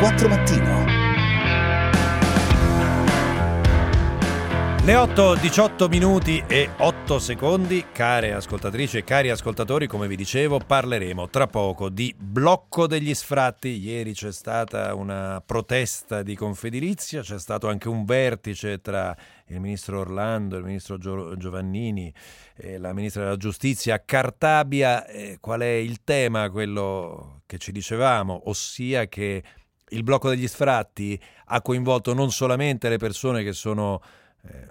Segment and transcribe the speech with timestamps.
[0.00, 0.84] 4 mattino.
[4.82, 10.58] Le 8, 18 minuti e 8 secondi, care ascoltatrici e cari ascoltatori, come vi dicevo,
[10.58, 13.78] parleremo tra poco di blocco degli sfratti.
[13.78, 19.14] Ieri c'è stata una protesta di Confedilizia, c'è stato anche un vertice tra
[19.48, 22.10] il ministro Orlando, il ministro Giovannini
[22.56, 25.04] e la ministra della Giustizia a Cartabia.
[25.04, 29.42] Eh, qual è il tema, quello che ci dicevamo, ossia che
[29.90, 34.00] il blocco degli sfratti ha coinvolto non solamente le persone che sono
[34.42, 34.68] eh,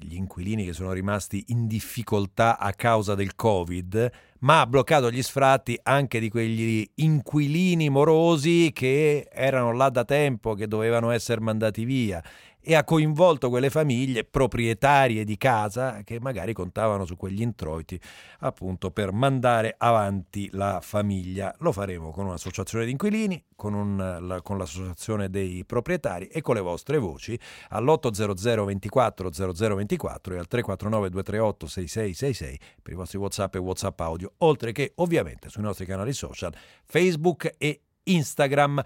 [0.00, 4.10] gli inquilini che sono rimasti in difficoltà a causa del Covid,
[4.40, 10.54] ma ha bloccato gli sfratti anche di quegli inquilini morosi che erano là da tempo,
[10.54, 12.22] che dovevano essere mandati via
[12.60, 17.98] e ha coinvolto quelle famiglie proprietarie di casa che magari contavano su quegli introiti
[18.40, 21.54] appunto per mandare avanti la famiglia.
[21.58, 26.60] Lo faremo con un'associazione di inquilini, con, un, con l'associazione dei proprietari e con le
[26.60, 27.38] vostre voci
[27.70, 34.32] all'800 24 0024 e al 349 238 6666 per i vostri WhatsApp e WhatsApp audio,
[34.38, 36.52] oltre che ovviamente sui nostri canali social
[36.84, 38.82] Facebook e Instagram.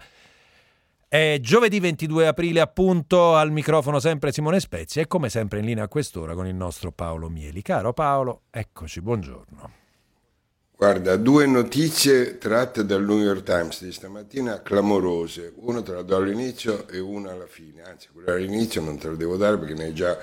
[1.13, 5.83] È giovedì 22 aprile, appunto, al microfono sempre Simone Spezia e come sempre in linea
[5.83, 7.61] a quest'ora con il nostro Paolo Mieli.
[7.61, 9.71] Caro Paolo, eccoci, buongiorno.
[10.75, 15.53] Guarda, due notizie tratte dal New York Times di stamattina clamorose.
[15.57, 17.83] Una te la do all'inizio e una alla fine.
[17.83, 20.17] Anzi, quella all'inizio non te la devo dare perché ne hai già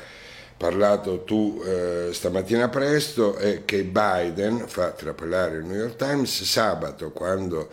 [0.56, 3.36] parlato tu eh, stamattina presto.
[3.36, 7.70] È che Biden fa trapelare il New York Times sabato quando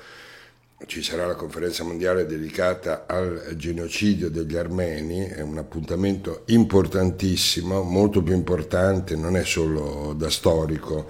[0.85, 8.21] ci sarà la conferenza mondiale dedicata al genocidio degli armeni, è un appuntamento importantissimo, molto
[8.21, 11.09] più importante, non è solo da storico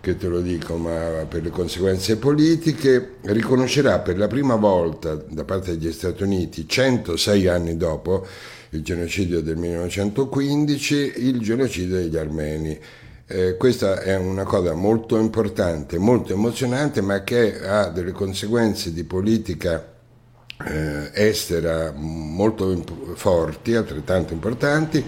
[0.00, 5.44] che te lo dico, ma per le conseguenze politiche, riconoscerà per la prima volta da
[5.44, 8.24] parte degli Stati Uniti, 106 anni dopo
[8.70, 12.78] il genocidio del 1915, il genocidio degli armeni
[13.28, 19.02] eh, questa è una cosa molto importante, molto emozionante, ma che ha delle conseguenze di
[19.02, 19.94] politica
[20.64, 25.04] eh, estera molto imp- forti, altrettanto importanti,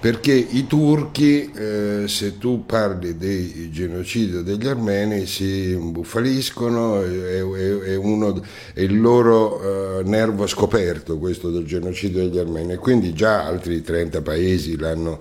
[0.00, 7.78] perché i turchi, eh, se tu parli del genocidio degli armeni, si imbufaliscono, è, è,
[7.90, 8.42] è, uno,
[8.72, 14.22] è il loro eh, nervo scoperto questo del genocidio degli armeni, quindi già altri 30
[14.22, 15.20] paesi l'hanno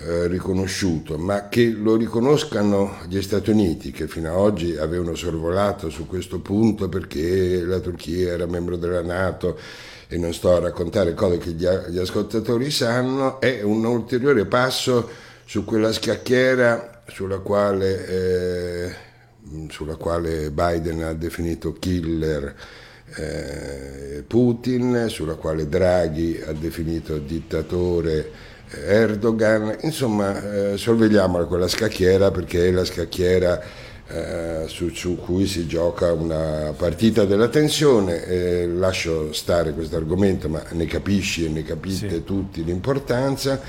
[0.00, 5.90] eh, riconosciuto, ma che lo riconoscano gli Stati Uniti, che fino ad oggi avevano sorvolato
[5.90, 9.58] su questo punto perché la Turchia era membro della Nato
[10.06, 15.08] e non sto a raccontare cose che gli, ascoltatori sanno, è un ulteriore passo
[15.44, 18.94] su quella scacchiera sulla quale, eh,
[19.68, 22.54] sulla quale Biden ha definito killer.
[23.16, 32.68] Eh, Putin, sulla quale Draghi ha definito dittatore Erdogan, insomma eh, sorvegliamola quella scacchiera perché
[32.68, 33.60] è la scacchiera
[34.10, 38.24] eh, su, su, cui si gioca una partita della tensione.
[38.24, 42.24] Eh, lascio stare questo argomento, ma ne capisci e ne capite sì.
[42.24, 43.60] tutti l'importanza.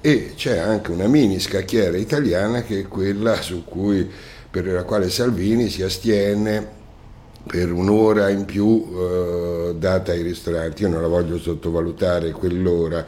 [0.00, 4.10] E c'è anche una mini scacchiera italiana che è quella su cui,
[4.50, 6.80] per la quale Salvini si astiene
[7.46, 10.82] per un'ora in più eh, data ai ristoranti.
[10.82, 13.06] Io non la voglio sottovalutare quell'ora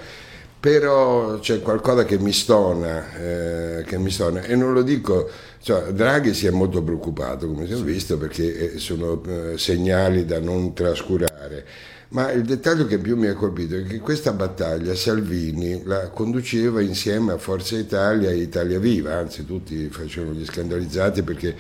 [0.65, 4.45] però c'è qualcosa che mi stona, eh, che mi stona.
[4.45, 5.29] E non lo dico,
[5.61, 10.25] cioè, Draghi si è molto preoccupato come si è visto perché eh, sono eh, segnali
[10.25, 11.67] da non trascurare,
[12.09, 16.81] ma il dettaglio che più mi ha colpito è che questa battaglia Salvini la conduceva
[16.81, 21.55] insieme a Forza Italia e Italia Viva, anzi tutti facevano gli scandalizzati perché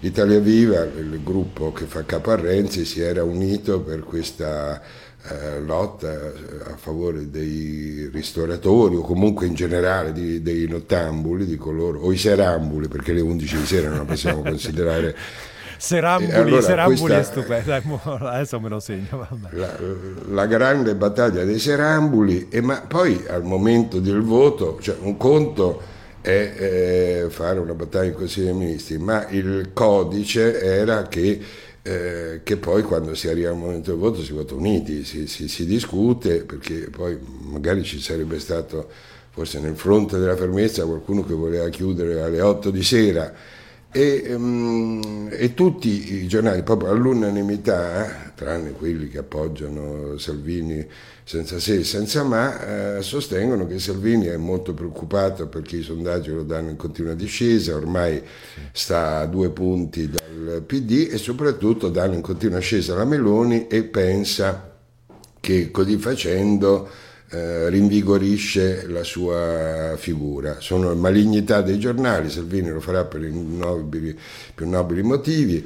[0.00, 4.82] Italia Viva, il gruppo che fa capo a Renzi, si era unito per questa
[5.28, 11.56] eh, lotta eh, a favore dei ristoratori o comunque in generale di, dei nottambuli, di
[11.56, 15.16] coloro, o i serambuli, perché le 11 di sera non la possiamo considerare.
[15.80, 19.26] Serambuli, allora, serambuli è stupendo, adesso me lo segno.
[19.52, 19.74] La,
[20.28, 25.80] la, grande battaglia dei serambuli, e ma poi al momento del voto, cioè un conto
[26.20, 31.40] è eh, fare una battaglia in Consiglio dei Ministri, ma il codice era che
[31.82, 35.48] eh, che poi quando si arriva al momento del voto si vota uniti, si, si,
[35.48, 38.88] si, discute, perché poi magari ci sarebbe stato
[39.30, 43.32] forse nel fronte della fermezza qualcuno che voleva chiudere alle 8 di sera.
[43.92, 50.86] E, um, e tutti i giornali, proprio all'unanimità, tranne quelli che appoggiano Salvini
[51.30, 56.32] senza se e senza ma, eh, sostengono che Salvini è molto preoccupato perché i sondaggi
[56.32, 58.20] lo danno in continua discesa, ormai
[58.72, 63.84] sta a due punti dal PD e soprattutto danno in continua ascesa la Meloni e
[63.84, 64.76] pensa
[65.38, 66.88] che così facendo
[67.30, 70.56] eh, rinvigorisce la sua figura.
[70.58, 74.18] Sono malignità dei giornali, Salvini lo farà per i nobili,
[74.52, 75.64] più nobili motivi,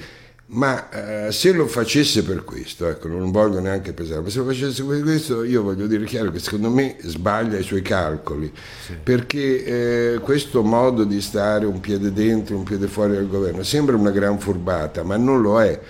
[0.54, 4.44] ma eh, se lo facesse per questo, ecco, non voglio neanche pesare, ma se lo
[4.46, 8.52] facesse per questo io voglio dire chiaro che secondo me sbaglia i suoi calcoli,
[8.84, 8.94] sì.
[9.02, 13.96] perché eh, questo modo di stare un piede dentro, un piede fuori dal governo sembra
[13.96, 15.80] una gran furbata, ma non lo è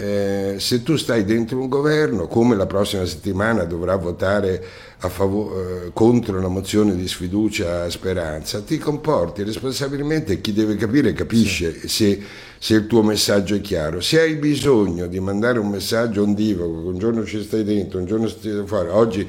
[0.00, 4.64] eh, se tu stai dentro un governo, come la prossima settimana dovrà votare
[4.96, 11.12] favore, eh, contro la mozione di sfiducia a Speranza, ti comporti responsabilmente, chi deve capire
[11.12, 11.88] capisce sì.
[11.88, 12.22] se,
[12.62, 14.02] se, il tuo messaggio è chiaro.
[14.02, 18.28] Se hai bisogno di mandare un messaggio ondivago, un giorno ci stai dentro, un giorno
[18.28, 19.26] stai fuori, oggi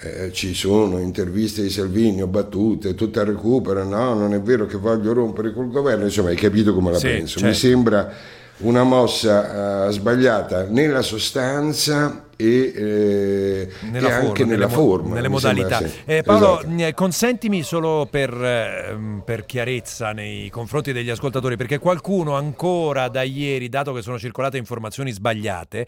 [0.00, 4.66] eh, ci sono interviste di Salvini o battute, tutto al recupero, no, non è vero
[4.66, 7.38] che voglio rompere col governo, insomma hai capito come la sì, penso.
[7.38, 7.46] Certo.
[7.46, 8.12] Mi sembra
[8.58, 15.82] una mossa uh, sbagliata nella sostanza e, eh, e forma, anche nella, forma, nelle modalità.
[16.04, 16.94] Eh, Paolo, esatto.
[16.94, 23.68] Consentimi solo per, ehm, per, chiarezza nei confronti degli ascoltatori, perché qualcuno ancora da ieri,
[23.68, 25.86] dato che sono circolate informazioni sbagliate,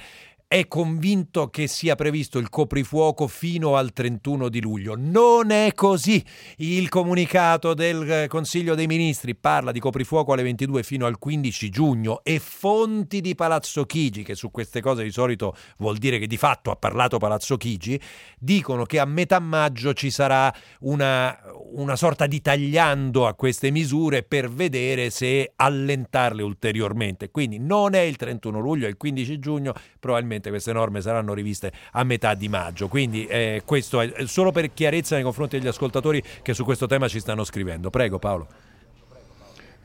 [0.49, 4.95] è convinto che sia previsto il coprifuoco fino al 31 di luglio.
[4.97, 6.25] Non è così.
[6.57, 11.69] Il comunicato del eh, Consiglio dei Ministri parla di coprifuoco alle 22 fino al 15
[11.69, 16.27] giugno e fonti di Palazzo Chigi, che su queste cose di solito vuol dire che
[16.27, 18.01] di fatto ha parlato Palazzo Chigi,
[18.39, 20.51] dicono che a metà maggio ci sarà
[20.81, 21.39] una,
[21.75, 27.31] una sorta di tagliando a queste misure per vedere se allentarle ulteriormente.
[27.31, 31.35] Quindi non è il 31 luglio, è il 15 giugno, probabilmente probabilmente queste norme saranno
[31.35, 32.89] riviste a metà di maggio.
[32.89, 37.09] Quindi eh, questo è solo per chiarezza nei confronti degli ascoltatori che su questo tema
[37.09, 37.91] ci stanno scrivendo.
[37.91, 38.47] Prego Paolo.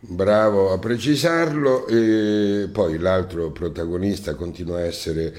[0.05, 5.33] Bravo a precisarlo e poi l'altro protagonista continua a essere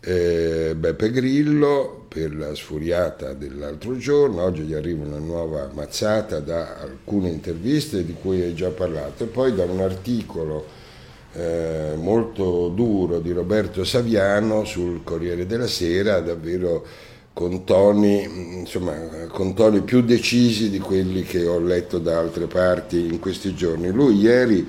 [0.00, 6.76] eh, Beppe Grillo per la sfuriata dell'altro giorno, oggi gli arriva una nuova mazzata da
[6.76, 10.64] alcune interviste di cui hai già parlato e poi da un articolo
[11.34, 16.84] eh, molto duro di Roberto Saviano sul Corriere della Sera, davvero
[17.32, 18.92] con toni, insomma,
[19.28, 23.90] con toni più decisi di quelli che ho letto da altre parti in questi giorni.
[23.90, 24.66] Lui ieri,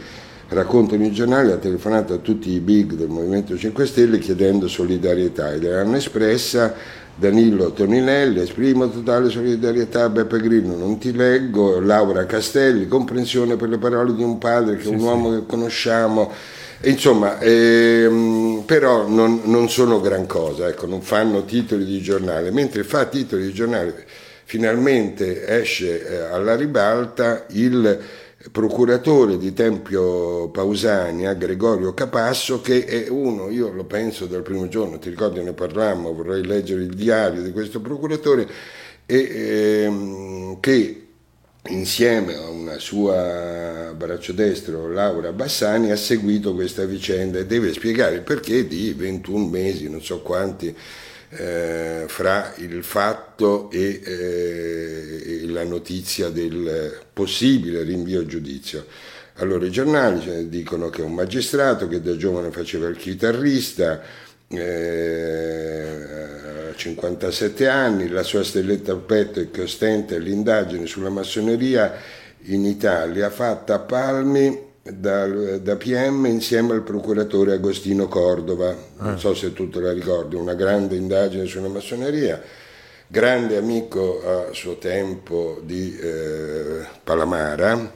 [0.49, 5.51] raccontano i giornali, ha telefonato a tutti i big del Movimento 5 Stelle chiedendo solidarietà
[5.51, 6.73] e l'hanno espressa
[7.17, 13.69] Danilo Toninelli, esprimo totale solidarietà a Beppe Grillo, non ti leggo, Laura Castelli, comprensione per
[13.69, 15.05] le parole di un padre che è sì, un sì.
[15.05, 16.29] uomo che conosciamo,
[16.81, 22.83] insomma, ehm, però non, non, sono gran cosa, ecco, non fanno titoli di giornale, mentre
[22.83, 24.05] fa titoli di giornale
[24.43, 27.99] finalmente esce eh, alla ribalta il
[28.51, 34.99] procuratore di Tempio Pausania, Gregorio Capasso, che è uno, io lo penso dal primo giorno,
[34.99, 38.47] ti ricordi ne parlammo, vorrei leggere il diario di questo procuratore,
[39.05, 41.01] e, ehm, che
[41.69, 48.15] insieme a una sua braccio destro, Laura Bassani, ha seguito questa vicenda e deve spiegare
[48.15, 50.75] il perché di 21 mesi, non so quanti,
[51.37, 58.85] eh, fra il fatto e, eh, la notizia del possibile rinvio a giudizio.
[59.35, 64.01] Allora i giornali cioè, dicono che un magistrato che da giovane faceva il chitarrista,
[64.47, 66.23] eh,
[66.75, 71.93] 57 anni, la sua stelletta al petto e che ostenta l'indagine sulla massoneria
[72.47, 75.27] in Italia fatta a Palmi da,
[75.57, 79.17] da, PM insieme al procuratore Agostino Cordova, non ah.
[79.17, 82.39] so se tu te la ricordi, una grande indagine sulla massoneria,
[83.07, 87.93] grande amico a suo tempo di eh, Palamara,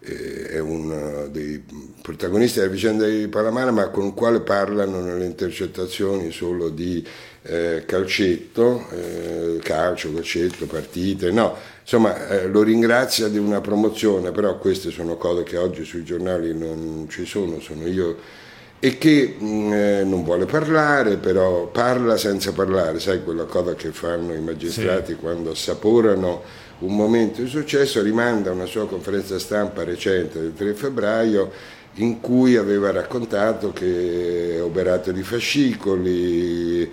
[0.00, 1.64] eh, è uno dei
[2.02, 7.06] protagonisti della vicenda di Palamara, ma con il quale parlano nelle intercettazioni solo di
[7.42, 14.58] eh, calcetto, eh, calcio, calcetto, partite, no, insomma eh, lo ringrazia di una promozione, però
[14.58, 18.40] queste sono cose che oggi sui giornali non ci sono, sono io.
[18.84, 23.92] E che mm, eh, non vuole parlare, però parla senza parlare, sai quella cosa che
[23.92, 25.18] fanno i magistrati sì.
[25.18, 26.42] quando assaporano
[26.80, 31.50] un momento di successo, rimanda una sua conferenza stampa recente del 3 febbraio
[31.96, 36.90] in cui aveva raccontato che è operato di fascicoli,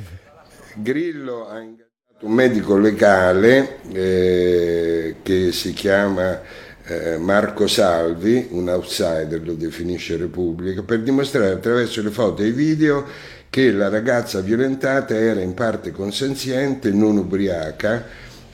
[0.75, 1.85] Grillo ha ingaggiato
[2.19, 6.41] un medico legale eh, che si chiama
[6.87, 12.51] eh, Marco Salvi, un outsider lo definisce Repubblica, per dimostrare attraverso le foto e i
[12.51, 13.05] video
[13.49, 18.05] che la ragazza violentata era in parte consenziente, non ubriaca,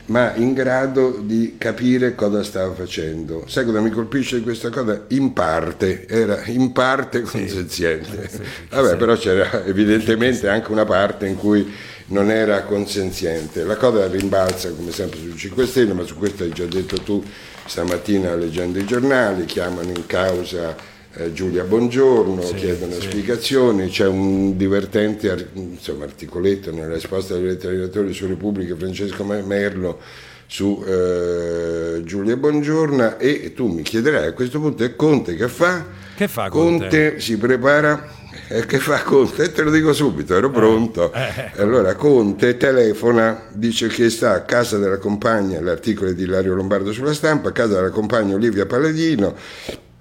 [0.05, 3.45] ma in grado di capire cosa stava facendo.
[3.47, 5.05] Sai cosa mi colpisce di questa cosa?
[5.09, 8.27] In parte, era in parte consenziente.
[8.29, 11.71] Sì, sì, Vabbè, però c'era evidentemente anche una parte in cui
[12.07, 13.63] non era consenziente.
[13.63, 17.23] La cosa rimbalza come sempre sui 5 Stelle, ma su questo hai già detto tu
[17.65, 20.75] stamattina leggendo i giornali, chiamano in causa
[21.15, 23.01] eh, Giulia Bongiorno, sì, chiedono sì.
[23.01, 29.99] spiegazioni, c'è un divertente insomma, articoletto nella risposta dei letteratori su Repubblica Francesco Merlo
[30.45, 35.85] su eh, Giulia Bongiorno e tu mi chiederai a questo punto è Conte che fa?
[36.15, 36.79] Che fa Conte?
[36.79, 38.21] Conte si prepara
[38.61, 39.51] che fa Conte?
[39.51, 41.11] Te lo dico subito, ero pronto.
[41.11, 41.61] Eh, eh.
[41.61, 47.13] Allora Conte telefona, dice che sta a casa della compagna, l'articolo di Ilario Lombardo sulla
[47.13, 49.35] stampa, a casa della compagna Olivia Paladino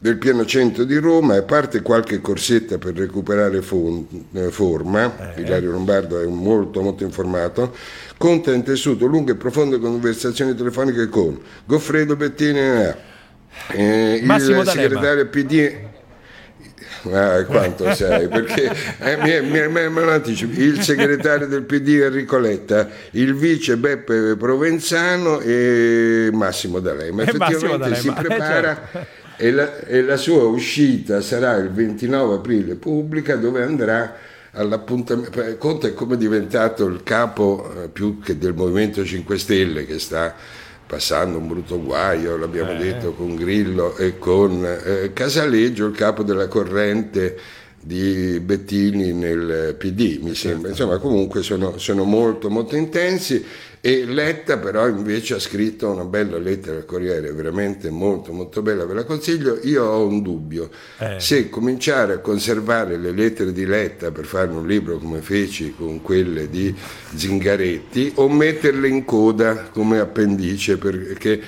[0.03, 5.43] del piano centro di Roma e parte qualche corsetta per recuperare fon- eh, forma, eh.
[5.43, 7.73] Ilario Lombardo è molto molto informato,
[8.19, 15.91] Conte ha intessuto lunghe e profonde conversazioni telefoniche con Goffredo Bettini, eh, il segretario PD
[17.11, 18.29] Ah, quanto sei?
[18.29, 20.61] Perché eh, mi, mi, me lo anticipo.
[20.61, 27.23] Il segretario del PD Enrico Letta, il vice Beppe Provenzano e Massimo D'Alema.
[27.23, 27.97] Effettivamente D'Alema.
[27.97, 28.71] si prepara.
[28.73, 29.21] Eh, certo.
[29.37, 34.15] E la, e la, sua uscita sarà il 29 aprile pubblica dove andrà
[34.53, 35.57] all'appuntamento.
[35.59, 40.35] Conte è come diventato il capo eh, più che del Movimento 5 Stelle che sta
[40.93, 42.77] passando un brutto guaio, l'abbiamo eh.
[42.77, 47.35] detto, con Grillo e con eh, Casaleggio, il capo della corrente
[47.81, 50.69] di Bettini nel PD, mi sembra.
[50.69, 53.43] Insomma, comunque sono, sono molto, molto intensi
[53.85, 58.87] e Letta però invece ha scritto una bella lettera al Corriere, veramente molto molto bella,
[58.87, 59.59] ve la consiglio.
[59.65, 61.19] Io ho un dubbio, eh.
[61.19, 66.01] se cominciare a conservare le lettere di Letta per fare un libro come feci con
[66.01, 66.73] quelle di
[67.13, 71.41] Zingaretti o metterle in coda come appendice perché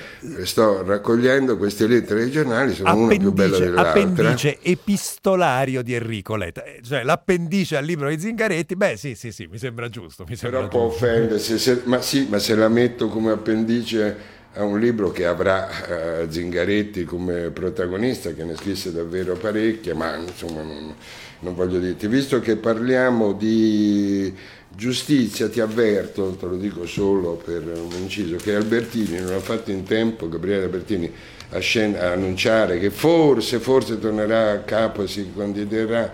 [0.43, 4.01] sto raccogliendo queste lettere ai giornali, sono appendice, una più bella dell'altra.
[4.01, 9.31] Appendice epistolario di Enrico Letta, eh, cioè l'appendice al libro di Zingaretti, beh sì sì
[9.31, 10.25] sì, mi sembra giusto.
[10.27, 10.97] Mi sembra però giusto.
[10.97, 16.29] può offendersi, ma ma se la metto come appendice a un libro che avrà uh,
[16.29, 20.95] Zingaretti come protagonista, che ne scrisse davvero parecchie, ma insomma non,
[21.39, 24.33] non, voglio dirti, visto che parliamo di
[24.73, 29.71] giustizia, ti avverto, te lo dico solo per un inciso, che Albertini non ha fatto
[29.71, 31.11] in tempo, Gabriele Albertini,
[31.49, 36.11] a, scen- a annunciare che forse, forse tornerà a capo e si candiderà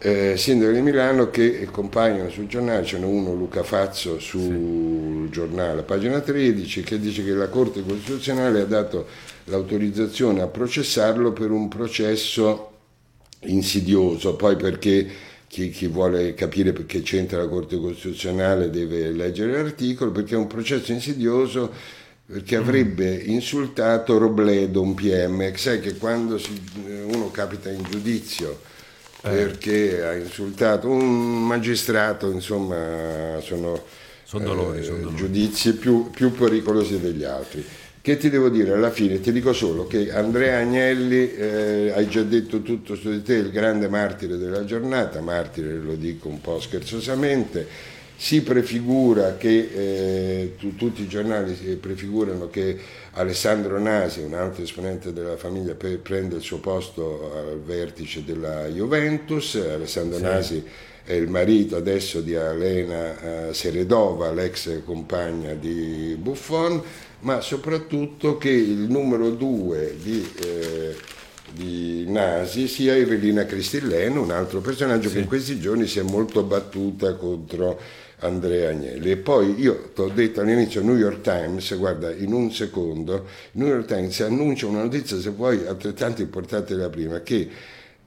[0.00, 5.30] eh, sindaco di Milano che compaiono sul giornale, ce n'è uno Luca Fazzo sul sì.
[5.30, 9.06] giornale, pagina 13, che dice che la Corte Costituzionale ha dato
[9.44, 12.70] l'autorizzazione a processarlo per un processo
[13.40, 15.06] insidioso, poi perché
[15.48, 20.46] chi, chi, vuole capire perché c'entra la Corte Costituzionale deve leggere l'articolo, perché è un
[20.46, 21.72] processo insidioso
[22.24, 22.60] perché mm.
[22.60, 26.52] avrebbe insultato Robledo, un PM, sai che quando si,
[26.84, 28.76] uno capita in giudizio eh.
[29.20, 33.82] Perché ha insultato un magistrato, insomma, sono,
[34.24, 35.16] sono dolori, eh, sono dolori.
[35.16, 37.64] giudizi più, più pericolosi degli altri.
[38.00, 39.20] Che ti devo dire alla fine?
[39.20, 43.50] Ti dico solo che Andrea Agnelli, eh, hai già detto tutto su di te, il
[43.50, 47.66] grande martire della giornata, martire lo dico un po' scherzosamente,
[48.20, 52.76] si prefigura che, eh, tu, tutti i giornali prefigurano che
[53.12, 58.66] Alessandro Nasi, un altro esponente della famiglia, pre- prende il suo posto al vertice della
[58.66, 59.54] Juventus.
[59.54, 60.22] Alessandro sì.
[60.24, 60.64] Nasi
[61.04, 66.82] è il marito adesso di Elena eh, Seredova, l'ex compagna di Buffon,
[67.20, 70.28] ma soprattutto che il numero due di...
[70.44, 70.96] Eh,
[71.50, 75.14] di Nasi sia Evelina Cristilleno, un altro personaggio sì.
[75.14, 77.80] che in questi giorni si è molto battuta contro
[78.20, 79.10] Andrea Agnelli.
[79.10, 83.68] E poi io ti ho detto all'inizio New York Times, guarda, in un secondo, New
[83.68, 87.48] York Times annuncia una notizia, se vuoi, altrettanto importante della prima, che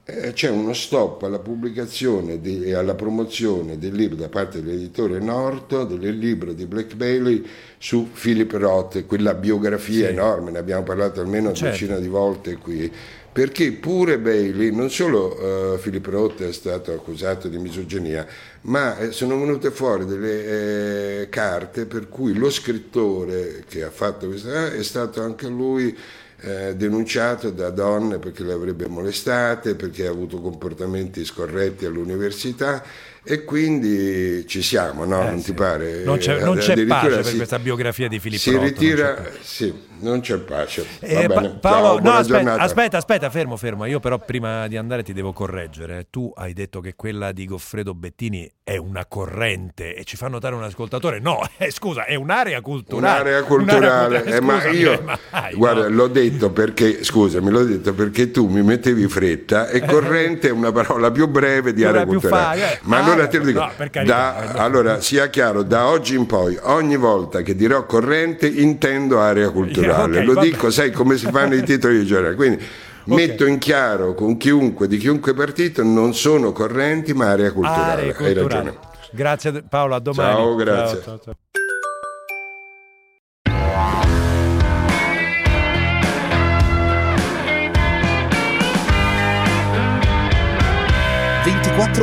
[0.03, 5.86] eh, c'è uno stop alla pubblicazione e alla promozione del libro da parte dell'editore Norto,
[5.86, 7.46] del libro di Black Bailey
[7.77, 10.12] su Philip Roth, quella biografia sì.
[10.12, 11.77] enorme, ne abbiamo parlato almeno una certo.
[11.77, 12.91] decina di volte qui
[13.31, 18.27] perché pure Bailey, non solo uh, Philip Roth è stato accusato di misoginia,
[18.61, 24.27] ma eh, sono venute fuori delle eh, carte per cui lo scrittore che ha fatto
[24.27, 25.97] questa è stato anche lui
[26.41, 32.83] eh, denunciato da donne perché le avrebbe molestate, perché ha avuto comportamenti scorretti all'università
[33.23, 35.21] e quindi ci siamo, no?
[35.21, 35.45] Eh, non sì.
[35.45, 36.03] ti pare?
[36.03, 40.37] Non c'è, non c'è pace per questa biografia di Filippo Si ritira, sì, non c'è
[40.39, 40.85] pace.
[40.99, 43.85] Eh, pa- Paolo, Ciao, no, aspetta, aspetta, aspetta, fermo, fermo.
[43.85, 46.07] Io però prima di andare ti devo correggere.
[46.09, 50.55] Tu hai detto che quella di Goffredo Bettini è una corrente e ci fa notare
[50.55, 51.19] un ascoltatore.
[51.19, 53.21] No, eh, scusa, è un'area culturale.
[53.21, 55.95] Un'area culturale, un'area, eh, ma io, mai, guarda, no.
[55.95, 60.71] l'ho detto perché, scusami, l'ho detto perché tu mi mettevi fretta e corrente è una
[60.71, 62.59] parola più breve di area culturale.
[62.59, 62.79] Fa, eh.
[62.83, 66.25] Ma ah, allora te lo dico, no, carità, da, allora sia chiaro, da oggi in
[66.25, 70.22] poi, ogni volta che dirò corrente intendo area culturale culturale.
[70.22, 70.72] Okay, Lo dico, bene.
[70.72, 72.36] sai come si fanno i titoli di giornale.
[72.36, 73.15] Quindi okay.
[73.15, 77.91] metto in chiaro con chiunque di chiunque partito non sono correnti ma area culturale.
[77.91, 78.39] Area culturale.
[78.39, 78.77] Hai ragione.
[79.12, 80.36] Grazie Paolo, a domani.
[80.36, 81.01] Ciao, grazie.
[81.01, 81.36] Ciao, ciao, ciao.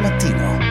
[0.00, 0.67] mattino.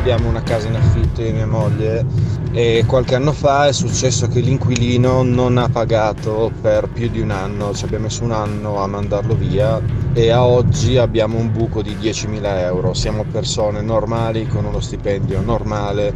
[0.00, 2.06] Abbiamo una casa in affitto di mia moglie
[2.52, 7.30] e qualche anno fa è successo che l'inquilino non ha pagato per più di un
[7.30, 9.78] anno, ci abbiamo messo un anno a mandarlo via
[10.14, 15.42] e a oggi abbiamo un buco di 10.000 euro, siamo persone normali con uno stipendio
[15.42, 16.14] normale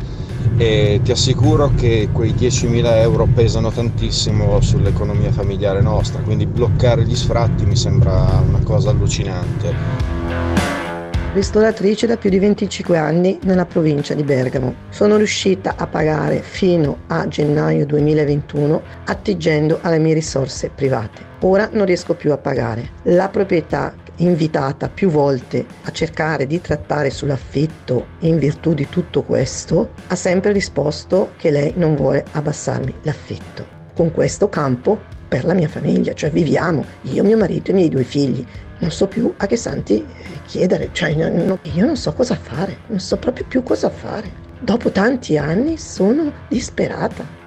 [0.57, 7.15] e ti assicuro che quei 10.000 euro pesano tantissimo sull'economia familiare nostra, quindi bloccare gli
[7.15, 10.14] sfratti mi sembra una cosa allucinante
[11.35, 14.73] ristoratrice da più di 25 anni nella provincia di Bergamo.
[14.91, 21.33] Sono riuscita a pagare fino a gennaio 2021 attingendo alle mie risorse private.
[21.41, 22.89] Ora non riesco più a pagare.
[23.03, 29.91] La proprietà invitata più volte a cercare di trattare sull'affitto in virtù di tutto questo,
[30.07, 33.67] ha sempre risposto che lei non vuole abbassarmi l'affitto.
[33.93, 37.89] Con questo campo per la mia famiglia, cioè viviamo io, mio marito e i miei
[37.89, 38.47] due figli
[38.85, 42.81] non so più a che santi eh, chiedere, cioè no, io non so cosa fare,
[42.89, 44.43] non so proprio più cosa fare.
[44.61, 47.43] Dopo tanti anni sono disperata.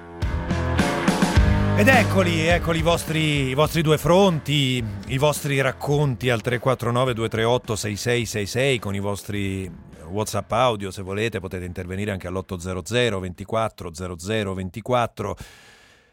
[1.76, 3.20] Ed eccoli, eccoli i vostri,
[3.50, 9.70] i vostri, due fronti, i vostri racconti al 349 238 6666 con i vostri
[10.08, 15.36] WhatsApp audio, se volete potete intervenire anche all'800 24 00 24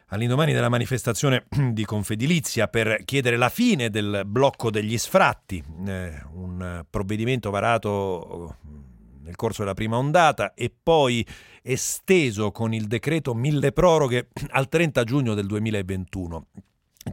[0.08, 6.84] all'indomani della manifestazione di Confedilizia per chiedere la fine del blocco degli sfratti, eh, un
[6.88, 8.68] provvedimento varato eh,
[9.22, 11.26] nel corso della prima ondata e poi
[11.62, 16.46] esteso con il decreto mille proroghe al 30 giugno del 2021,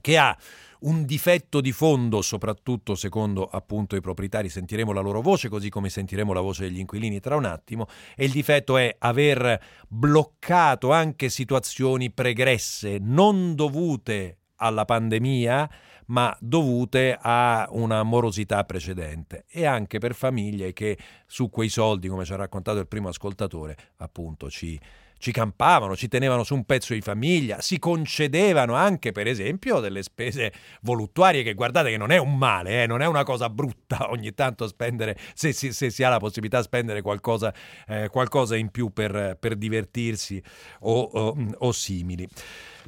[0.01, 0.37] che ha
[0.83, 5.89] un difetto di fondo, soprattutto secondo appunto i proprietari, sentiremo la loro voce così come
[5.89, 11.29] sentiremo la voce degli inquilini tra un attimo, e il difetto è aver bloccato anche
[11.29, 15.69] situazioni pregresse non dovute alla pandemia,
[16.07, 19.45] ma dovute a una morosità precedente.
[19.49, 23.77] E anche per famiglie che su quei soldi, come ci ha raccontato il primo ascoltatore,
[23.97, 24.79] appunto ci
[25.23, 30.03] ci campavano, ci tenevano su un pezzo di famiglia, si concedevano anche per esempio delle
[30.03, 34.07] spese voluttuarie che guardate che non è un male, eh, non è una cosa brutta
[34.11, 37.53] ogni tanto spendere, se si, se si ha la possibilità di spendere qualcosa,
[37.87, 40.43] eh, qualcosa in più per, per divertirsi
[40.81, 42.27] o, o, o simili.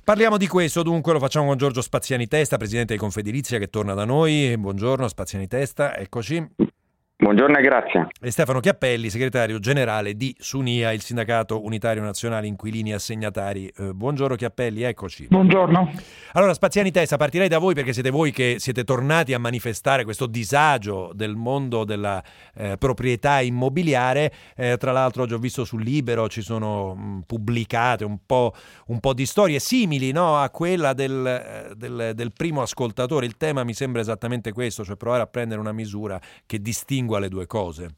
[0.03, 3.93] Parliamo di questo, dunque lo facciamo con Giorgio Spaziani Testa, presidente di Confedilizia che torna
[3.93, 4.57] da noi.
[4.57, 6.74] Buongiorno Spaziani Testa, eccoci.
[7.17, 8.07] Buongiorno e grazie.
[8.19, 13.71] E Stefano Chiappelli, segretario generale di Sunia, il sindacato unitario nazionale inquilini assegnatari.
[13.73, 15.27] Eh, buongiorno Chiappelli, eccoci.
[15.29, 15.93] Buongiorno.
[16.33, 20.25] Allora, Spaziani Testa, partirei da voi perché siete voi che siete tornati a manifestare questo
[20.25, 22.21] disagio del mondo della
[22.53, 24.33] eh, proprietà immobiliare.
[24.53, 28.53] Eh, tra l'altro oggi ho visto sul Libero ci sono mh, mm, pubblicate un po',
[28.87, 33.25] un po', di storie simili no, a quella del, eh, del, del primo ascoltatore.
[33.25, 37.19] Il tema mi sembra esattamente questo, cioè provare a prendere una misura che distingue distingua
[37.19, 37.95] le due cose?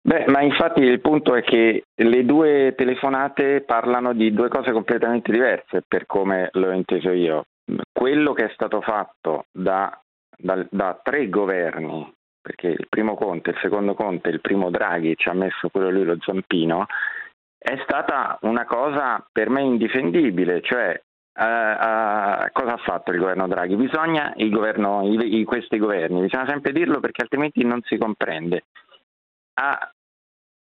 [0.00, 5.30] Beh, ma infatti il punto è che le due telefonate parlano di due cose completamente
[5.30, 7.44] diverse per come l'ho inteso io.
[7.92, 9.96] Quello che è stato fatto da,
[10.36, 15.28] da, da tre governi perché il primo Conte, il secondo Conte, il primo Draghi ci
[15.28, 16.86] ha messo pure lui lo zampino,
[17.56, 21.00] è stata una cosa per me indifendibile, cioè
[21.34, 23.74] Uh, uh, cosa ha fatto il governo Draghi?
[23.76, 28.64] Bisogna il governo, i, i, questi governi, bisogna sempre dirlo perché altrimenti non si comprende.
[29.54, 29.92] Ha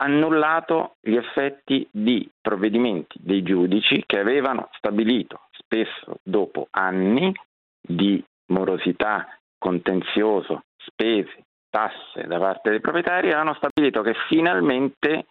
[0.01, 7.33] annullato gli effetti di provvedimenti dei giudici che avevano stabilito, spesso dopo anni
[7.81, 9.27] di morosità,
[9.59, 15.27] contenzioso, spese, tasse da parte dei proprietari, avevano stabilito che finalmente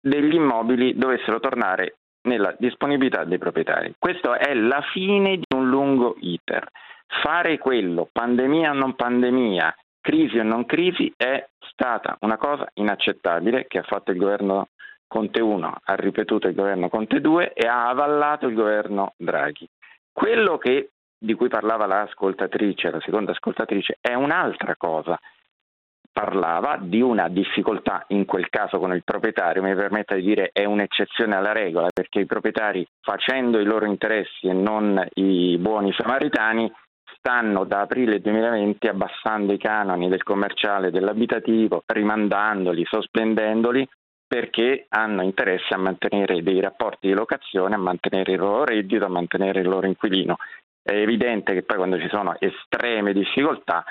[0.00, 3.94] degli immobili dovessero tornare nella disponibilità dei proprietari.
[3.98, 6.66] Questa è la fine di un lungo iter.
[7.22, 13.66] Fare quello, pandemia o non pandemia, crisi o non crisi, è stata una cosa inaccettabile
[13.66, 14.68] che ha fatto il governo
[15.06, 19.68] Conte 1, ha ripetuto il governo Conte 2 e ha avallato il governo Draghi.
[20.10, 25.18] Quello che, di cui parlava l'ascoltatrice, la seconda ascoltatrice, è un'altra cosa
[26.12, 30.64] parlava di una difficoltà in quel caso con il proprietario, mi permetta di dire è
[30.64, 36.70] un'eccezione alla regola perché i proprietari facendo i loro interessi e non i buoni samaritani
[37.16, 43.88] stanno da aprile 2020 abbassando i canoni del commerciale e dell'abitativo, rimandandoli, sospendendoli
[44.26, 49.08] perché hanno interesse a mantenere dei rapporti di locazione, a mantenere il loro reddito, a
[49.08, 50.36] mantenere il loro inquilino.
[50.82, 53.84] È evidente che poi quando ci sono estreme difficoltà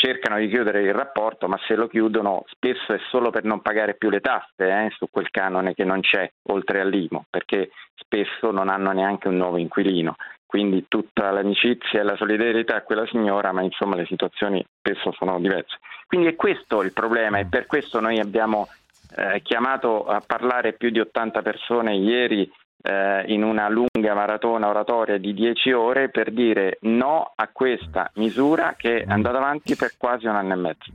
[0.00, 3.94] cercano di chiudere il rapporto, ma se lo chiudono spesso è solo per non pagare
[3.94, 8.70] più le tasse eh, su quel canone che non c'è oltre all'IMO, perché spesso non
[8.70, 10.16] hanno neanche un nuovo inquilino.
[10.46, 15.38] Quindi tutta l'amicizia e la solidarietà a quella signora, ma insomma le situazioni spesso sono
[15.38, 15.78] diverse.
[16.06, 18.68] Quindi è questo il problema e per questo noi abbiamo
[19.16, 22.50] eh, chiamato a parlare più di 80 persone ieri
[22.82, 28.74] eh, in una lunga maratona oratoria di 10 ore per dire no a questa misura
[28.76, 30.92] che è andata avanti per quasi un anno e mezzo.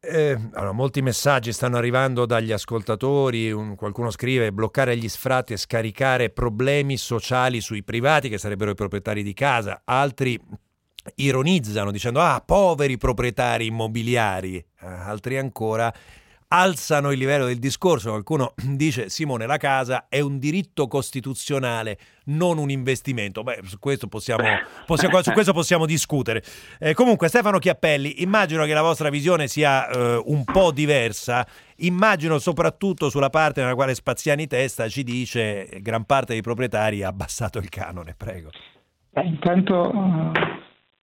[0.00, 5.56] Eh, allora, molti messaggi stanno arrivando dagli ascoltatori, un, qualcuno scrive bloccare gli sfratti e
[5.56, 10.40] scaricare problemi sociali sui privati che sarebbero i proprietari di casa, altri
[11.16, 15.92] ironizzano dicendo ah poveri proprietari immobiliari, eh, altri ancora
[16.48, 18.10] alzano il livello del discorso.
[18.10, 23.42] Qualcuno dice Simone, la casa è un diritto costituzionale, non un investimento.
[23.42, 24.44] Beh, su questo possiamo,
[24.86, 26.42] possiamo, su questo possiamo discutere.
[26.78, 31.46] Eh, comunque, Stefano Chiappelli, immagino che la vostra visione sia eh, un po' diversa.
[31.80, 37.08] Immagino soprattutto sulla parte nella quale Spaziani Testa ci dice gran parte dei proprietari ha
[37.08, 38.14] abbassato il canone.
[38.16, 38.50] Prego.
[39.12, 40.32] Eh, intanto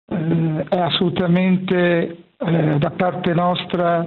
[0.08, 4.06] eh, è assolutamente eh, da parte nostra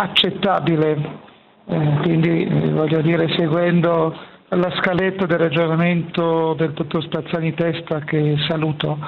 [0.00, 1.18] accettabile,
[1.66, 4.16] eh, quindi eh, voglio dire seguendo
[4.48, 8.98] la scaletta del ragionamento del dottor Spazzani Testa che saluto.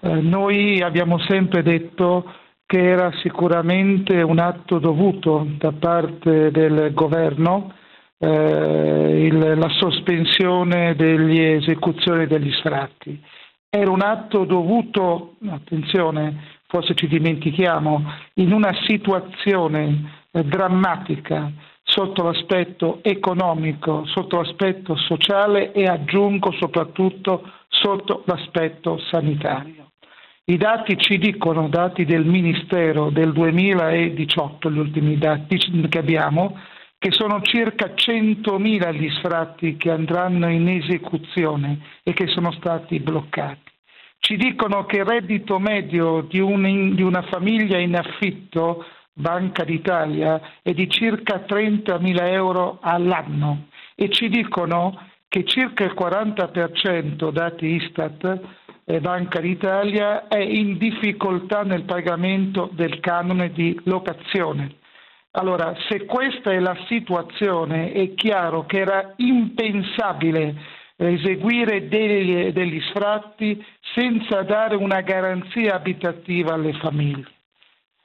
[0.00, 2.30] Eh, noi abbiamo sempre detto
[2.66, 7.72] che era sicuramente un atto dovuto da parte del governo
[8.18, 13.20] eh, il, la sospensione delle esecuzioni degli sfratti.
[13.68, 24.04] Era un atto dovuto, attenzione, forse ci dimentichiamo, in una situazione drammatica sotto l'aspetto economico,
[24.06, 29.90] sotto l'aspetto sociale e aggiungo soprattutto sotto l'aspetto sanitario.
[30.44, 35.56] I dati ci dicono, dati del Ministero del 2018, gli ultimi dati
[35.88, 36.58] che abbiamo,
[36.98, 43.70] che sono circa 100.000 gli sfratti che andranno in esecuzione e che sono stati bloccati.
[44.18, 50.40] Ci dicono che il reddito medio di, un, di una famiglia in affitto Banca d'Italia
[50.62, 58.40] è di circa 30.000 euro all'anno e ci dicono che circa il 40%, dati Istat
[58.84, 64.76] e Banca d'Italia, è in difficoltà nel pagamento del canone di locazione.
[65.32, 70.54] Allora, se questa è la situazione, è chiaro che era impensabile
[70.96, 77.26] eseguire degli, degli sfratti senza dare una garanzia abitativa alle famiglie.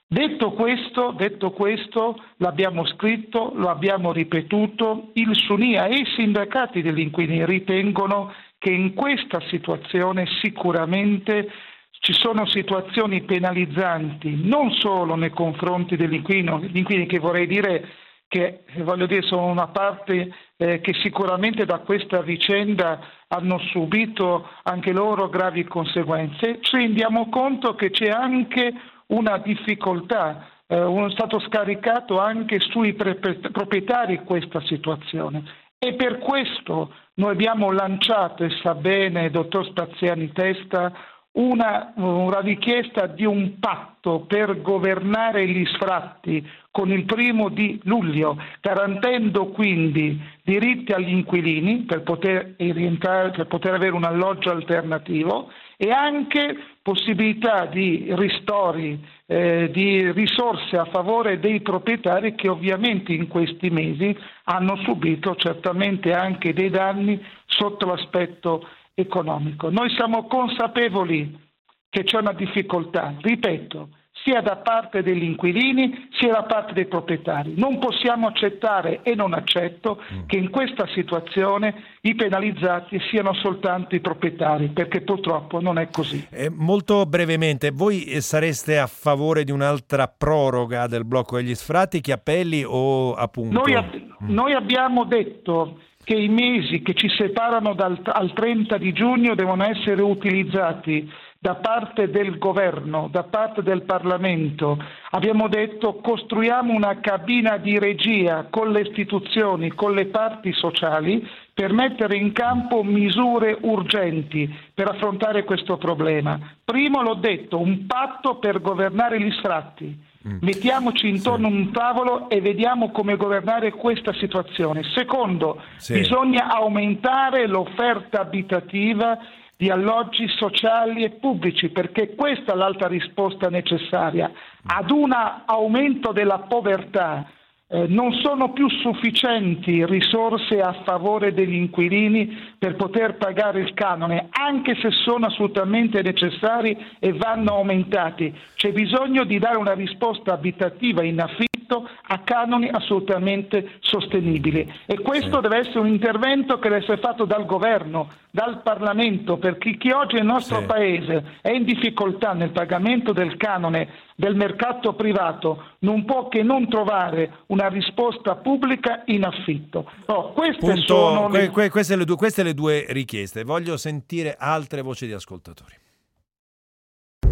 [0.09, 7.01] Detto questo, detto questo, l'abbiamo scritto, lo abbiamo ripetuto, il Sunia e i sindacati degli
[7.01, 11.51] inquilini ritengono che in questa situazione sicuramente
[11.99, 17.89] ci sono situazioni penalizzanti non solo nei confronti degli inquilini, che vorrei dire
[18.29, 24.91] che voglio dire, sono una parte eh, che sicuramente da questa vicenda hanno subito anche
[24.91, 28.73] loro gravi conseguenze, ci rendiamo conto che c'è anche
[29.07, 35.43] una difficoltà, eh, è stato scaricato anche sui proprietari questa situazione.
[35.79, 40.91] E per questo noi abbiamo lanciato, e sa bene dottor Spaziani Testa,
[41.33, 48.37] una, una, richiesta di un patto per governare gli sfratti con il primo di luglio,
[48.59, 56.57] garantendo quindi diritti agli inquilini per poter, per poter avere un alloggio alternativo e anche
[56.81, 64.17] possibilità di ristori, eh, di risorse a favore dei proprietari che ovviamente in questi mesi
[64.45, 69.69] hanno subito certamente anche dei danni sotto l'aspetto economico.
[69.69, 71.45] Noi siamo consapevoli
[71.89, 73.89] che c'è una difficoltà, ripeto,
[74.27, 77.53] sia da parte degli inquilini sia da parte dei proprietari.
[77.55, 80.25] Non possiamo accettare e non accetto mm.
[80.25, 86.27] che in questa situazione i penalizzati siano soltanto i proprietari, perché purtroppo non è così.
[86.29, 92.11] Eh, molto brevemente, voi sareste a favore di un'altra proroga del blocco degli sfratti, che
[92.11, 93.59] appelli o appunto?
[93.59, 94.33] Noi, ab- mm.
[94.33, 99.65] noi abbiamo detto che i mesi che ci separano dal, al 30 di giugno devono
[99.65, 104.77] essere utilizzati da parte del governo, da parte del Parlamento.
[105.11, 111.73] Abbiamo detto costruiamo una cabina di regia con le istituzioni, con le parti sociali per
[111.73, 116.39] mettere in campo misure urgenti per affrontare questo problema.
[116.63, 120.39] Primo l'ho detto, un patto per governare gli sfratti Mm.
[120.41, 124.83] Mettiamoci intorno a un tavolo e vediamo come governare questa situazione.
[124.93, 125.93] Secondo, sì.
[125.93, 129.17] bisogna aumentare l'offerta abitativa
[129.57, 134.31] di alloggi sociali e pubblici, perché questa è l'altra risposta necessaria.
[134.65, 135.11] Ad un
[135.45, 137.27] aumento della povertà
[137.69, 144.27] eh, non sono più sufficienti risorse a favore degli inquilini per poter pagare il canone,
[144.29, 148.33] anche se sono assolutamente necessari e vanno aumentati.
[148.55, 155.35] C'è bisogno di dare una risposta abitativa in affitto a canoni assolutamente sostenibili e questo
[155.35, 155.41] sì.
[155.41, 160.15] deve essere un intervento che deve essere fatto dal governo, dal Parlamento, perché chi oggi
[160.15, 160.65] nel nostro sì.
[160.65, 166.67] Paese è in difficoltà nel pagamento del canone del mercato privato non può che non
[166.67, 169.89] trovare una risposta pubblica in affitto.
[170.07, 171.49] No, queste, Punto, sono le...
[171.49, 173.43] Que, queste, le due, queste le due richieste.
[173.43, 175.75] Voglio sentire altre voci di ascoltatori.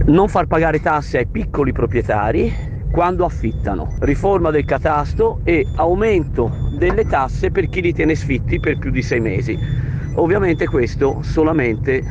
[0.07, 7.03] Non far pagare tasse ai piccoli proprietari quando affittano, riforma del catasto e aumento delle
[7.05, 9.59] tasse per chi li tiene sfitti per più di sei mesi.
[10.13, 12.01] Ovviamente questo solamente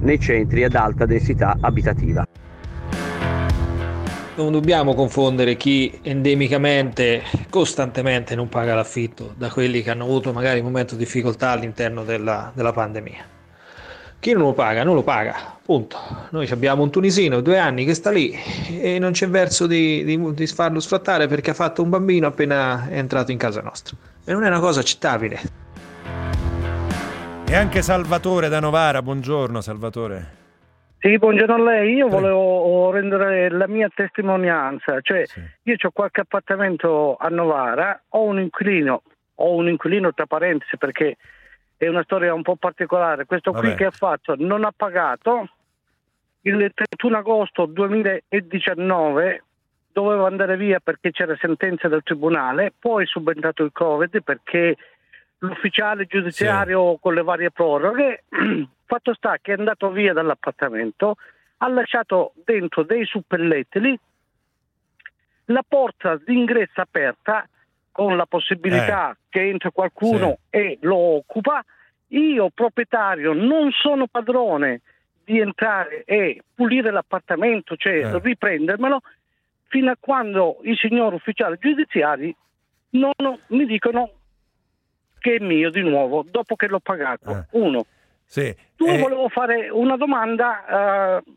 [0.00, 2.26] nei centri ad alta densità abitativa
[4.36, 10.60] non dobbiamo confondere chi endemicamente, costantemente non paga l'affitto da quelli che hanno avuto magari
[10.60, 13.29] un momento di difficoltà all'interno della, della pandemia.
[14.20, 15.96] Chi non lo paga, non lo paga, punto.
[16.32, 18.38] Noi abbiamo un tunisino due anni che sta lì
[18.78, 22.86] e non c'è verso di, di, di farlo sfrattare perché ha fatto un bambino appena
[22.90, 23.96] è entrato in casa nostra.
[24.22, 25.40] E non è una cosa accettabile.
[27.48, 30.36] E anche Salvatore da Novara, buongiorno Salvatore.
[30.98, 31.94] Sì, buongiorno a lei.
[31.94, 35.40] Io volevo rendere la mia testimonianza, cioè sì.
[35.62, 39.00] io ho qualche appartamento a Novara, ho un inquilino,
[39.36, 41.16] ho un inquilino tra parentesi perché
[41.86, 43.24] è una storia un po' particolare.
[43.24, 43.66] Questo Vabbè.
[43.66, 45.48] qui che ha fatto non ha pagato
[46.42, 49.44] il 31 agosto 2019
[49.92, 54.76] doveva andare via perché c'era sentenza del tribunale, poi è subentrato il Covid perché
[55.38, 56.98] l'ufficiale giudiziario sì.
[57.00, 58.24] con le varie proroghe
[58.90, 61.14] Fatto sta che è andato via dall'appartamento,
[61.58, 63.96] ha lasciato dentro dei suppellettili,
[65.44, 67.48] la porta d'ingresso aperta
[67.92, 69.16] con la possibilità eh.
[69.28, 70.56] che entri qualcuno sì.
[70.56, 71.64] e lo occupa.
[72.08, 74.80] Io, proprietario, non sono padrone
[75.24, 78.18] di entrare e pulire l'appartamento, cioè eh.
[78.18, 79.00] riprendermelo,
[79.68, 82.34] fino a quando i signori ufficiali giudiziari
[82.90, 83.12] non
[83.48, 84.10] mi dicono
[85.20, 87.30] che è mio di nuovo, dopo che l'ho pagato.
[87.30, 87.44] Eh.
[87.50, 87.86] Uno.
[88.24, 88.54] Sì.
[88.74, 88.98] Tu eh...
[88.98, 91.34] volevo fare una domanda uh,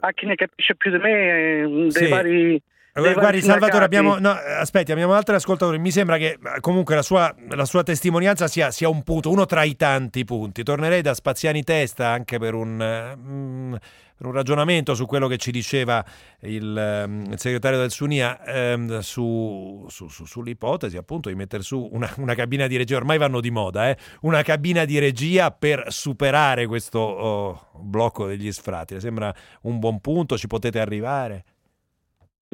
[0.00, 2.08] a chi ne capisce più di me eh, dei sì.
[2.08, 2.62] vari...
[2.96, 5.80] Guardi Salvatore, abbiamo, no, aspetti, abbiamo altri ascoltatori.
[5.80, 9.64] Mi sembra che comunque la sua, la sua testimonianza sia, sia, un punto, uno tra
[9.64, 10.62] i tanti punti.
[10.62, 13.74] Tornerei da Spaziani Testa anche per un, mm,
[14.16, 16.04] per un ragionamento su quello che ci diceva
[16.42, 21.88] il, ehm, il segretario del SUNIA ehm, su, su, su, sull'ipotesi appunto di mettere su
[21.90, 23.96] una, una, cabina di regia, ormai vanno di moda, eh?
[24.20, 29.00] una cabina di regia per superare questo oh, blocco degli sfratti.
[29.00, 31.44] Sembra un buon punto, ci potete arrivare?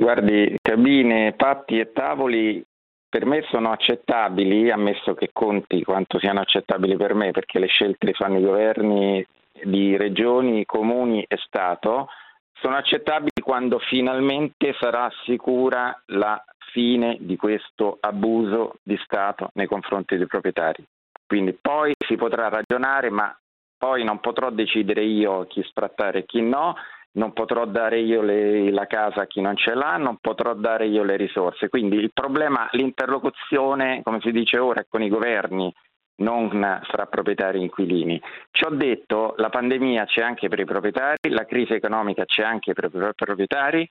[0.01, 2.65] Guardi, cabine, patti e tavoli
[3.07, 8.07] per me sono accettabili, ammesso che conti quanto siano accettabili per me, perché le scelte
[8.07, 9.23] le fanno i governi
[9.63, 12.09] di regioni, comuni e Stato
[12.55, 20.17] sono accettabili quando finalmente sarà sicura la fine di questo abuso di Stato nei confronti
[20.17, 20.83] dei proprietari.
[21.27, 23.39] Quindi poi si potrà ragionare, ma
[23.77, 26.75] poi non potrò decidere io chi sfrattare e chi no,
[27.13, 30.87] non potrò dare io le, la casa a chi non ce l'ha, non potrò dare
[30.87, 31.69] io le risorse.
[31.69, 35.73] Quindi il problema, l'interlocuzione, come si dice ora, è con i governi,
[36.21, 38.21] non fra proprietari e inquilini.
[38.51, 42.73] Ci ho detto, la pandemia c'è anche per i proprietari, la crisi economica c'è anche
[42.73, 43.91] per i proprietari,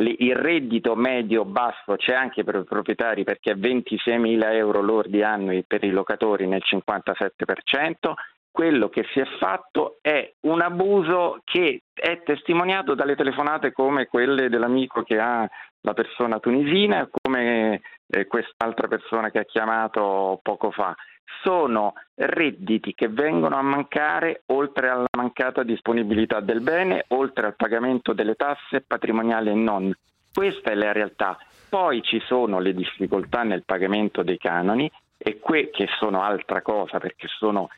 [0.00, 5.22] il reddito medio basso c'è anche per i proprietari perché è 26 mila euro lordi
[5.22, 8.12] annui per i locatori nel 57%.
[8.50, 14.48] Quello che si è fatto è un abuso che è testimoniato dalle telefonate come quelle
[14.48, 15.48] dell'amico che ha
[15.82, 20.94] la persona tunisina, come eh, quest'altra persona che ha chiamato poco fa
[21.42, 28.12] sono redditi che vengono a mancare oltre alla mancata disponibilità del bene, oltre al pagamento
[28.12, 29.92] delle tasse patrimoniali e non.
[30.32, 31.38] Questa è la realtà.
[31.68, 36.98] Poi ci sono le difficoltà nel pagamento dei canoni e que- che sono altra cosa
[36.98, 37.68] perché sono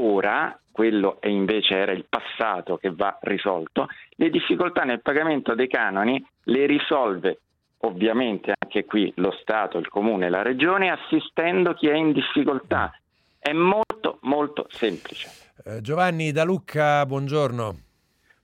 [0.00, 5.68] ora, quello è invece era il passato che va risolto, le difficoltà nel pagamento dei
[5.68, 7.40] canoni le risolve
[7.82, 12.92] ovviamente anche qui lo Stato, il Comune e la Regione assistendo chi è in difficoltà
[13.38, 15.28] è molto molto semplice.
[15.64, 17.78] Eh, Giovanni da Lucca, buongiorno.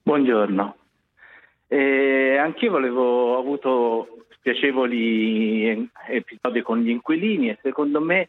[0.03, 0.77] Buongiorno.
[1.69, 8.29] Eh, anch'io volevo, ho avuto spiacevoli episodi con gli inquilini e secondo me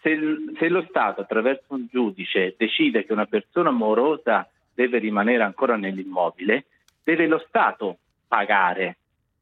[0.00, 0.18] se,
[0.58, 6.66] se, lo Stato attraverso un giudice decide che una persona morosa deve rimanere ancora nell'immobile,
[7.02, 8.96] deve lo Stato pagare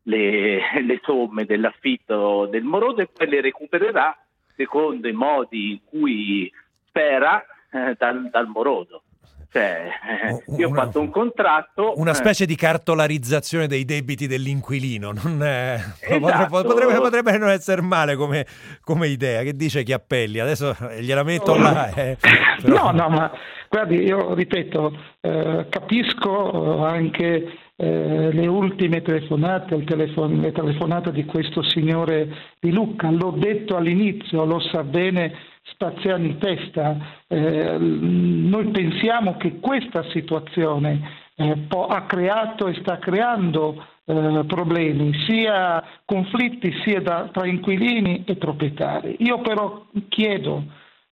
[0.05, 4.17] le, le somme dell'affitto del moroso e poi le recupererà
[4.55, 6.51] secondo i modi in cui
[6.87, 9.03] spera eh, dal, dal, moroso.
[9.51, 9.89] Cioè,
[10.29, 11.95] eh, io ho fatto un contratto.
[11.97, 15.13] Una eh, specie di cartolarizzazione dei debiti dell'inquilino.
[15.13, 16.65] Non è, esatto.
[16.65, 18.47] potrebbe, potrebbe, non essere male come,
[18.83, 19.43] come, idea.
[19.43, 20.39] Che dice chi appelli?
[20.39, 21.89] Adesso gliela metto là.
[21.93, 22.17] Eh,
[22.63, 22.93] però...
[22.93, 23.31] No, no, ma
[23.69, 31.63] guardi, io ripeto, eh, capisco anche eh, le ultime telefonate, telefon- le telefonate di questo
[31.63, 32.29] signore
[32.59, 33.11] di Lucca.
[33.11, 35.33] L'ho detto all'inizio, lo sa bene
[35.69, 44.45] Spaziani Testa, eh, noi pensiamo che questa situazione eh, ha creato e sta creando eh,
[44.47, 49.17] problemi, sia conflitti sia da, tra inquilini e proprietari.
[49.19, 50.63] Io però chiedo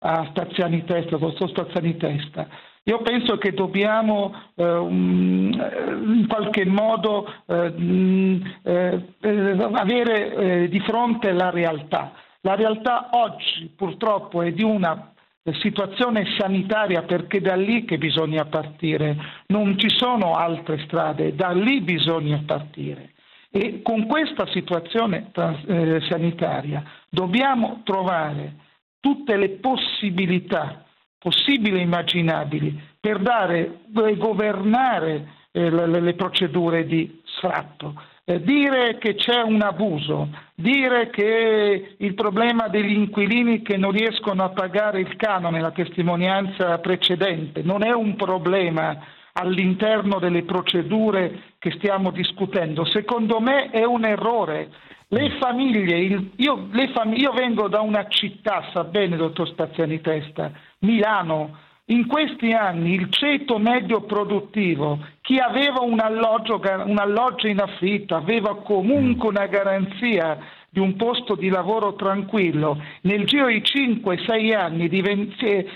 [0.00, 2.46] a Staziani Testa, al vostro Staziani Testa,
[2.84, 11.50] io penso che dobbiamo eh, in qualche modo eh, eh, avere eh, di fronte la
[11.50, 12.12] realtà.
[12.42, 15.12] La realtà oggi purtroppo è di una
[15.60, 19.16] situazione sanitaria perché da lì che bisogna partire,
[19.48, 23.12] non ci sono altre strade, da lì bisogna partire.
[23.50, 28.54] E con questa situazione eh, sanitaria dobbiamo trovare
[28.98, 30.84] tutte le possibilità
[31.18, 37.94] possibili e immaginabili per dare e governare eh, le, procedure di sfratto.
[38.32, 44.42] Eh, dire che c'è un abuso, dire che il problema degli inquilini che non riescono
[44.42, 48.96] a pagare il canone, la testimonianza precedente, non è un problema
[49.32, 52.84] all'interno delle procedure che stiamo discutendo.
[52.86, 54.70] Secondo me è un errore.
[55.08, 60.00] Le famiglie, il, io, le fam- io vengo da una città, sa bene, dottor Staziani
[60.00, 67.48] Testa, Milano, in questi anni il ceto medio produttivo, chi aveva un alloggio, un alloggio
[67.48, 70.38] in affitto, aveva comunque una garanzia
[70.70, 74.88] di un posto di lavoro tranquillo, nel giro di 5-6 anni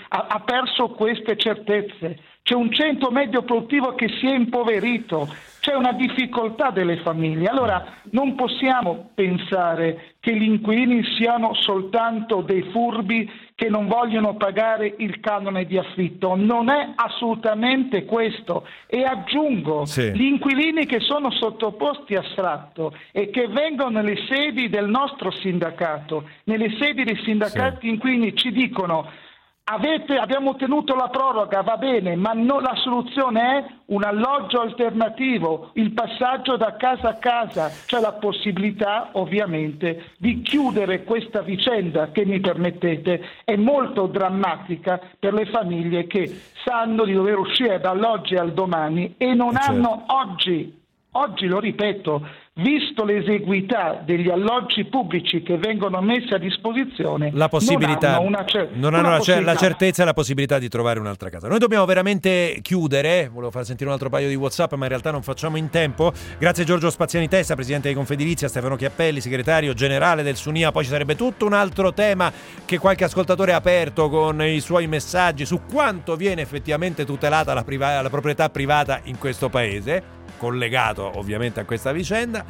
[0.07, 2.19] ha perso queste certezze.
[2.47, 5.27] C'è un centro medio produttivo che si è impoverito,
[5.59, 7.49] c'è una difficoltà delle famiglie.
[7.49, 14.95] Allora non possiamo pensare che gli inquilini siano soltanto dei furbi che non vogliono pagare
[14.99, 16.35] il canone di affitto.
[16.37, 18.65] Non è assolutamente questo.
[18.87, 20.13] E aggiungo, sì.
[20.13, 26.29] gli inquilini che sono sottoposti a sfratto e che vengono nelle sedi del nostro sindacato,
[26.45, 27.89] nelle sedi dei sindacati sì.
[27.89, 29.25] inquilini ci dicono
[29.69, 35.71] Avete, abbiamo ottenuto la proroga, va bene, ma no, la soluzione è un alloggio alternativo,
[35.73, 42.25] il passaggio da casa a casa, cioè la possibilità ovviamente di chiudere questa vicenda che
[42.25, 48.53] mi permettete è molto drammatica per le famiglie che sanno di dover uscire dall'oggi al
[48.53, 49.69] domani e non certo.
[49.69, 50.85] hanno oggi
[51.19, 58.19] Oggi lo ripeto, visto l'eseguità degli alloggi pubblici che vengono messi a disposizione, la possibilità,
[58.19, 59.57] non hanno, cer- non hanno la, cer- la, possibilità.
[59.57, 61.47] certezza e la possibilità di trovare un'altra casa.
[61.47, 65.09] Noi dobbiamo veramente chiudere, volevo far sentire un altro paio di WhatsApp, ma in realtà
[65.09, 66.13] non facciamo in tempo.
[66.37, 70.71] Grazie Giorgio Spaziani Testa, presidente di Confedilizia, Stefano Chiappelli, segretario generale del Sunia.
[70.71, 72.31] Poi ci sarebbe tutto un altro tema
[72.63, 77.63] che qualche ascoltatore ha aperto con i suoi messaggi su quanto viene effettivamente tutelata la,
[77.63, 82.45] priva- la proprietà privata in questo paese collegato ovviamente a questa vicenda,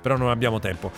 [0.00, 0.90] però non abbiamo tempo.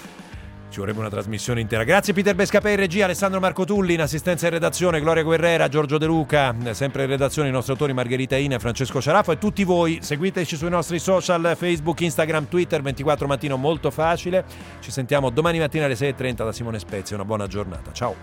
[0.72, 1.84] Ci vorrebbe una trasmissione intera.
[1.84, 5.98] Grazie Peter Bescapè in regia, Alessandro Marco Tulli in assistenza in redazione, Gloria Guerrera, Giorgio
[5.98, 9.98] De Luca, sempre in redazione i nostri autori Margherita Ina Francesco Ciaraffo e tutti voi
[10.00, 14.46] seguiteci sui nostri social Facebook, Instagram, Twitter, 24 mattino molto facile.
[14.80, 17.16] Ci sentiamo domani mattina alle 6.30 da Simone Spezia.
[17.16, 17.92] Una buona giornata.
[17.92, 18.16] Ciao.